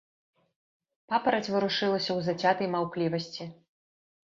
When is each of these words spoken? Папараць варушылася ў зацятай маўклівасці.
Папараць 1.13 1.51
варушылася 1.57 2.03
ў 2.05 2.19
зацятай 2.31 2.67
маўклівасці. 2.79 3.51